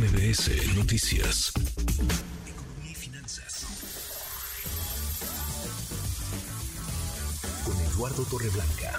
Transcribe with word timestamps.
MBS 0.00 0.78
Noticias. 0.78 1.52
Economía 2.48 2.90
y 2.90 2.94
finanzas. 2.94 3.66
Con 7.66 7.76
Eduardo 7.76 8.24
Torreblanca. 8.30 8.98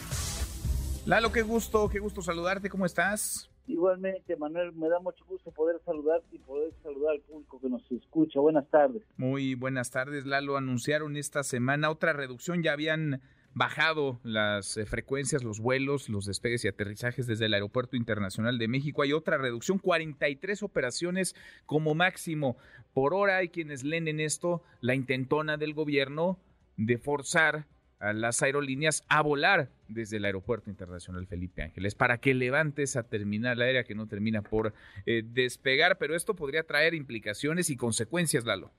Lalo, 1.07 1.31
qué 1.31 1.41
gusto, 1.41 1.89
qué 1.89 1.97
gusto 1.97 2.21
saludarte, 2.21 2.69
¿cómo 2.69 2.85
estás? 2.85 3.49
Igualmente, 3.65 4.35
Manuel, 4.35 4.73
me 4.73 4.89
da 4.89 4.99
mucho 4.99 5.25
gusto 5.27 5.49
poder 5.49 5.81
saludarte 5.83 6.35
y 6.35 6.37
poder 6.37 6.71
saludar 6.83 7.15
al 7.15 7.21
público 7.21 7.59
que 7.59 7.69
nos 7.69 7.91
escucha. 7.91 8.39
Buenas 8.39 8.69
tardes. 8.69 9.01
Muy 9.17 9.55
buenas 9.55 9.89
tardes, 9.89 10.27
Lalo. 10.27 10.55
Anunciaron 10.55 11.17
esta 11.17 11.41
semana 11.41 11.89
otra 11.89 12.13
reducción, 12.13 12.61
ya 12.61 12.73
habían 12.73 13.21
bajado 13.53 14.19
las 14.23 14.77
eh, 14.77 14.85
frecuencias, 14.85 15.43
los 15.43 15.59
vuelos, 15.59 16.09
los 16.09 16.25
despegues 16.25 16.63
y 16.65 16.67
aterrizajes 16.67 17.27
desde 17.27 17.45
el 17.45 17.53
Aeropuerto 17.53 17.95
Internacional 17.95 18.57
de 18.57 18.67
México. 18.67 19.01
Hay 19.01 19.13
otra 19.13 19.37
reducción, 19.37 19.79
43 19.79 20.63
operaciones 20.63 21.35
como 21.65 21.93
máximo 21.95 22.57
por 22.93 23.13
hora. 23.13 23.37
Hay 23.37 23.49
quienes 23.49 23.83
leen 23.83 24.07
en 24.07 24.19
esto 24.19 24.63
la 24.79 24.95
intentona 24.95 25.57
del 25.57 25.73
gobierno 25.73 26.39
de 26.77 26.97
forzar 26.97 27.67
a 27.99 28.13
las 28.13 28.41
aerolíneas 28.41 29.03
a 29.09 29.21
volar 29.21 29.69
desde 29.87 30.17
el 30.17 30.25
Aeropuerto 30.25 30.69
Internacional 30.69 31.27
Felipe 31.27 31.61
Ángeles 31.61 31.93
para 31.93 32.17
que 32.17 32.33
levante 32.33 32.81
esa 32.81 33.03
terminal 33.03 33.61
aérea 33.61 33.83
que 33.83 33.93
no 33.93 34.07
termina 34.07 34.41
por 34.41 34.73
eh, 35.05 35.23
despegar, 35.23 35.97
pero 35.99 36.15
esto 36.15 36.35
podría 36.35 36.63
traer 36.63 36.95
implicaciones 36.95 37.69
y 37.69 37.77
consecuencias, 37.77 38.43
Lalo. 38.43 38.71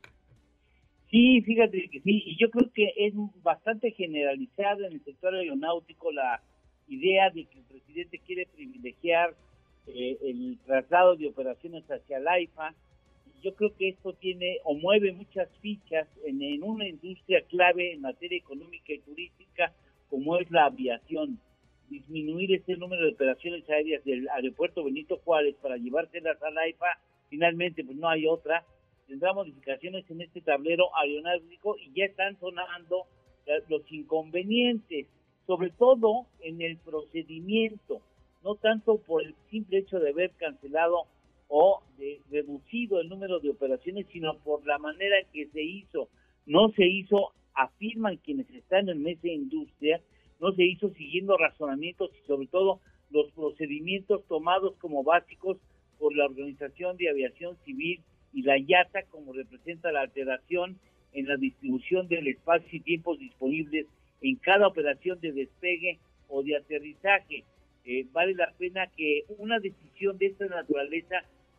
Sí, 1.13 1.43
fíjate 1.43 1.89
que 1.89 2.01
sí, 2.01 2.25
y 2.27 2.37
yo 2.37 2.51
creo 2.51 2.73
que 2.73 2.93
es 2.97 3.15
bastante 3.45 3.93
generalizada 3.93 4.89
en 4.89 4.95
el 4.95 5.05
sector 5.05 5.33
aeronáutico 5.33 6.11
la 6.11 6.43
idea 6.89 7.31
de 7.31 7.45
que 7.45 7.59
el 7.59 7.65
presidente 7.67 8.19
quiere 8.19 8.47
privilegiar 8.47 9.33
eh, 9.87 10.19
el 10.23 10.59
traslado 10.67 11.15
de 11.15 11.29
operaciones 11.29 11.85
hacia 11.89 12.19
la 12.19 12.33
AIFA 12.33 12.75
yo 13.43 13.55
creo 13.55 13.75
que 13.77 13.89
esto 13.89 14.13
tiene 14.15 14.59
o 14.65 14.75
mueve 14.75 15.13
muchas 15.13 15.49
fichas 15.61 16.07
en, 16.25 16.63
una 16.63 16.87
industria 16.87 17.43
clave 17.43 17.93
en 17.93 18.01
materia 18.01 18.39
económica 18.39 18.93
y 18.93 19.01
turística 19.01 19.73
como 20.09 20.39
es 20.39 20.51
la 20.51 20.67
aviación. 20.67 21.39
Disminuir 21.89 22.55
este 22.55 22.77
número 22.77 23.05
de 23.05 23.13
operaciones 23.13 23.69
aéreas 23.69 24.05
del 24.05 24.29
aeropuerto 24.29 24.85
Benito 24.85 25.19
Juárez 25.25 25.57
para 25.61 25.77
llevárselas 25.77 26.41
a 26.43 26.51
la 26.51 26.63
AIFA, 26.63 26.87
finalmente 27.29 27.85
pues 27.85 27.97
no 27.97 28.09
hay 28.09 28.27
otra. 28.27 28.65
Tendrá 29.13 29.35
modificaciones 29.35 30.11
en 30.11 30.23
este 30.23 30.41
tablero 30.41 30.87
aeronáutico 30.97 31.77
y 31.77 31.93
ya 31.93 32.07
están 32.07 32.41
sonando 32.41 33.05
los 33.69 33.83
inconvenientes, 33.93 35.07
sobre 35.47 35.69
todo 35.69 36.25
en 36.41 36.63
el 36.63 36.79
procedimiento, 36.79 38.01
no 38.43 38.55
tanto 38.55 38.97
por 38.97 39.23
el 39.23 39.35
simple 39.51 39.81
hecho 39.81 40.01
de 40.01 40.09
haber 40.09 40.31
cancelado 40.39 41.03
o 41.49 41.83
de 41.99 42.23
reducido 42.31 43.03
el 43.03 43.11
número 43.11 43.39
de 43.41 43.51
operaciones, 43.51 44.07
sino 44.11 44.39
por 44.39 44.67
la 44.67 44.79
manera 44.79 45.17
que 45.31 45.47
se 45.49 45.63
hizo. 45.63 46.09
No 46.47 46.71
se 46.71 46.87
hizo, 46.87 47.35
afirman 47.53 48.17
quienes 48.17 48.49
están 48.49 48.89
en 48.89 49.07
esa 49.07 49.29
industria, 49.29 50.01
no 50.41 50.53
se 50.53 50.65
hizo 50.65 50.89
siguiendo 50.95 51.37
razonamientos 51.37 52.11
y 52.19 52.27
sobre 52.27 52.47
todo 52.47 52.81
los 53.11 53.31
procedimientos 53.33 54.25
tomados 54.27 54.75
como 54.79 55.05
básicos 55.05 55.59
por 55.99 56.17
la 56.17 56.25
Organización 56.25 56.97
de 56.97 57.11
Aviación 57.11 57.59
Civil 57.67 58.01
y 58.33 58.43
la 58.43 58.59
IATA 58.59 59.03
como 59.11 59.33
representa 59.33 59.93
la 59.93 60.03
alteración 60.03 60.79
en 61.13 61.27
la 61.27 61.37
distribución 61.37 62.09
del 62.09 62.29
espacio 62.29 62.69
y 62.73 62.81
tiempos 62.81 63.19
disponibles 63.19 63.87
en 64.23 64.37
cada 64.37 64.67
operación 64.67 65.21
de 65.21 65.33
despegue 65.33 65.99
o 66.29 66.43
de 66.43 66.57
aterrizaje. 66.57 67.45
Eh, 67.85 68.07
vale 68.13 68.35
la 68.35 68.53
pena 68.59 68.87
que 68.97 69.25
una 69.39 69.59
decisión 69.59 70.17
de 70.19 70.27
esta 70.27 70.47
naturaleza 70.47 71.17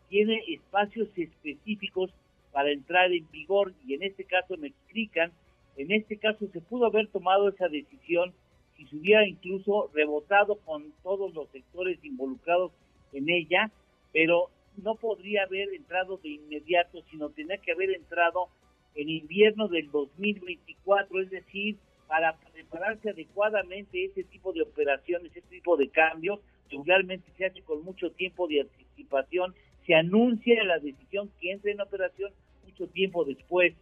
tiene 0.10 0.42
espacios 0.48 1.10
específicos 1.18 2.12
para 2.52 2.72
entrar 2.72 3.12
en 3.12 3.30
vigor 3.32 3.74
y 3.86 3.96
en 3.96 4.04
este 4.04 4.24
caso 4.24 4.56
me 4.58 4.68
explican, 4.68 5.32
en 5.76 5.92
este 5.92 6.18
caso 6.18 6.48
se 6.54 6.62
pudo 6.62 6.86
haber 6.86 7.08
tomado 7.08 7.50
esa 7.50 7.68
decisión 7.68 8.34
si 8.78 8.86
se 8.86 8.96
hubiera 8.96 9.28
incluso 9.28 9.90
rebotado 9.94 10.56
con 10.60 10.94
todos 11.04 11.34
los 11.34 11.50
sectores 11.50 12.04
involucrados 12.04 12.72
en 13.12 13.30
ella, 13.30 13.72
pero 14.12 14.50
no 14.78 14.96
podría 14.96 15.44
haber 15.44 15.74
entrado 15.74 16.18
de 16.18 16.30
inmediato, 16.30 17.04
sino 17.10 17.30
tenía 17.30 17.58
que 17.58 17.72
haber 17.72 17.92
entrado 17.92 18.50
en 18.96 19.10
invierno 19.10 19.68
del 19.68 19.90
2024, 19.92 21.22
es 21.22 21.30
decir, 21.30 21.78
para 22.08 22.38
prepararse 22.54 23.10
adecuadamente 23.10 24.06
ese 24.06 24.24
tipo 24.24 24.54
de 24.54 24.62
operaciones, 24.62 25.32
ese 25.32 25.48
tipo 25.48 25.78
de 25.78 25.90
cambios, 25.90 26.40
regularmente 26.70 27.32
se 27.38 27.46
hace 27.46 27.62
con 27.62 27.84
mucho 27.84 28.12
tiempo 28.12 28.48
de 28.48 28.62
anticipación 28.62 29.54
se 29.86 29.96
anuncia 29.96 30.64
la 30.64 30.80
decisión 30.80 31.30
que 31.40 31.52
entre 31.52 31.72
en 31.72 31.82
operación 31.82 32.32
mucho 32.66 32.88
tiempo 32.88 33.26
después. 33.26 33.74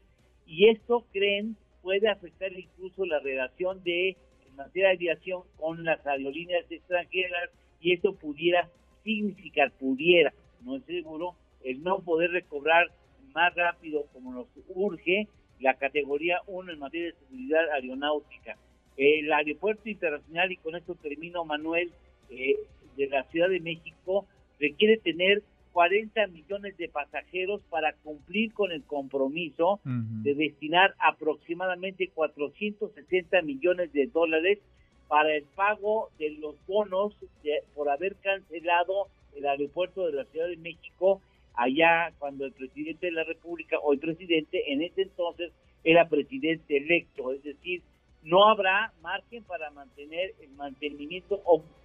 Y 0.45 0.69
esto, 0.69 1.05
creen, 1.11 1.55
puede 1.81 2.09
afectar 2.09 2.51
incluso 2.51 3.05
la 3.05 3.19
relación 3.19 3.83
de 3.83 4.09
en 4.09 4.55
materia 4.55 4.89
de 4.89 4.95
aviación 4.95 5.43
con 5.57 5.83
las 5.83 6.05
aerolíneas 6.05 6.69
extranjeras 6.69 7.49
y 7.79 7.93
esto 7.93 8.13
pudiera 8.15 8.69
significar, 9.03 9.71
pudiera, 9.71 10.33
no 10.63 10.77
es 10.77 10.83
seguro, 10.85 11.35
el 11.63 11.83
no 11.83 11.99
poder 11.99 12.31
recobrar 12.31 12.91
más 13.33 13.53
rápido 13.55 14.05
como 14.13 14.33
nos 14.33 14.47
urge 14.69 15.27
la 15.59 15.75
categoría 15.75 16.41
1 16.47 16.71
en 16.71 16.79
materia 16.79 17.07
de 17.07 17.19
seguridad 17.19 17.69
aeronáutica. 17.71 18.57
El 18.97 19.31
aeropuerto 19.31 19.89
internacional, 19.89 20.51
y 20.51 20.57
con 20.57 20.75
esto 20.75 20.95
termino 20.95 21.45
Manuel, 21.45 21.91
eh, 22.29 22.55
de 22.97 23.07
la 23.07 23.23
Ciudad 23.25 23.49
de 23.49 23.59
México, 23.59 24.25
requiere 24.59 24.97
tener 24.97 25.43
40 25.71 26.27
millones 26.27 26.77
de 26.77 26.89
pasajeros 26.89 27.61
para 27.69 27.93
cumplir 27.93 28.53
con 28.53 28.71
el 28.71 28.83
compromiso 28.83 29.79
de 29.85 30.35
destinar 30.35 30.95
aproximadamente 30.99 32.09
460 32.09 33.41
millones 33.43 33.93
de 33.93 34.07
dólares 34.07 34.59
para 35.07 35.33
el 35.33 35.43
pago 35.43 36.09
de 36.19 36.31
los 36.31 36.55
bonos 36.67 37.15
por 37.73 37.89
haber 37.89 38.15
cancelado 38.17 39.07
el 39.35 39.45
aeropuerto 39.45 40.05
de 40.05 40.13
la 40.13 40.25
Ciudad 40.25 40.47
de 40.47 40.57
México 40.57 41.21
allá 41.53 42.13
cuando 42.17 42.45
el 42.45 42.53
presidente 42.53 43.07
de 43.07 43.11
la 43.11 43.23
República, 43.23 43.77
hoy 43.83 43.97
presidente, 43.97 44.71
en 44.71 44.81
ese 44.81 45.03
entonces 45.03 45.51
era 45.83 46.07
presidente 46.07 46.77
electo, 46.77 47.31
es 47.31 47.43
decir, 47.43 47.81
no 48.23 48.47
habrá 48.47 48.93
margen 49.01 49.43
para 49.43 49.71
mantener 49.71 50.33
el 50.41 50.51
mantenimiento 50.51 51.41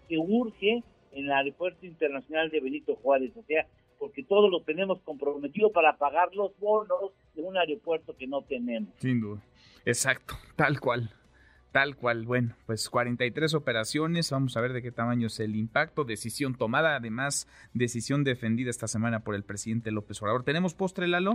que 0.08 0.18
urge 0.18 0.82
en 1.12 1.24
el 1.24 1.32
Aeropuerto 1.32 1.86
Internacional 1.86 2.50
de 2.50 2.60
Benito 2.60 2.94
Juárez, 2.96 3.32
o 3.36 3.42
sea, 3.44 3.66
porque 3.98 4.22
todo 4.22 4.50
lo 4.50 4.60
tenemos 4.60 5.00
comprometido 5.00 5.72
para 5.72 5.96
pagar 5.96 6.34
los 6.34 6.56
bonos 6.58 7.12
de 7.34 7.42
un 7.42 7.56
aeropuerto 7.56 8.14
que 8.16 8.26
no 8.26 8.42
tenemos. 8.42 8.90
Sin 8.98 9.20
duda, 9.20 9.42
exacto, 9.86 10.34
tal 10.56 10.78
cual. 10.78 11.10
Tal 11.76 11.94
cual, 11.94 12.25
bueno, 12.25 12.54
pues 12.64 12.88
43 12.88 13.53
operaciones, 13.53 14.31
vamos 14.31 14.56
a 14.56 14.62
ver 14.62 14.72
de 14.72 14.81
qué 14.81 14.92
tamaño 14.92 15.26
es 15.26 15.38
el 15.41 15.54
impacto, 15.54 16.04
decisión 16.04 16.56
tomada, 16.56 16.97
además 16.97 17.47
decisión 17.75 18.25
defendida 18.25 18.70
esta 18.70 18.88
semana 18.88 19.20
por 19.20 19.34
el 19.34 19.42
presidente 19.42 19.91
López 19.91 20.22
Obrador. 20.22 20.42
¿Tenemos 20.42 20.72
postre, 20.72 21.06
Lalo? 21.06 21.34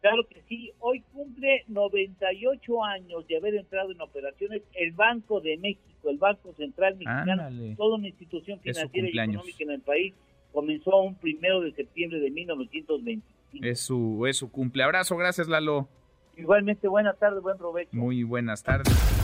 Claro 0.00 0.26
que 0.26 0.40
sí, 0.48 0.72
hoy 0.78 1.02
cumple 1.12 1.64
98 1.68 2.82
años 2.82 3.28
de 3.28 3.36
haber 3.36 3.56
entrado 3.56 3.92
en 3.92 4.00
operaciones 4.00 4.62
el 4.72 4.92
Banco 4.92 5.42
de 5.42 5.58
México, 5.58 6.08
el 6.08 6.16
Banco 6.16 6.54
Central 6.54 6.94
Mexicano, 6.96 7.76
toda 7.76 7.96
una 7.96 8.08
institución 8.08 8.60
financiera 8.60 9.08
y 9.12 9.18
económica 9.18 9.64
en 9.64 9.70
el 9.70 9.82
país, 9.82 10.14
comenzó 10.54 10.96
un 11.02 11.14
primero 11.16 11.60
de 11.60 11.72
septiembre 11.72 12.20
de 12.20 12.30
1925. 12.30 13.26
Es 13.60 13.80
su, 13.80 14.24
es 14.26 14.38
su 14.38 14.50
cumple. 14.50 14.82
Abrazo, 14.82 15.14
gracias 15.18 15.46
Lalo. 15.46 15.90
Igualmente, 16.38 16.88
buenas 16.88 17.18
tardes, 17.18 17.42
buen 17.42 17.58
provecho. 17.58 17.90
Muy 17.92 18.22
buenas 18.22 18.62
tardes. 18.62 19.23